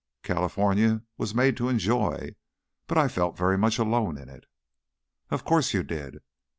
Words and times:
"California 0.23 1.03
was 1.19 1.35
made 1.35 1.55
to 1.55 1.69
enjoy, 1.69 2.33
but 2.87 2.97
I 2.97 3.07
felt 3.07 3.37
very 3.37 3.55
much 3.55 3.77
alone 3.77 4.17
in 4.17 4.29
it." 4.29 4.45
"Of 5.29 5.45
course 5.45 5.75
you 5.75 5.83
did. 5.83 6.21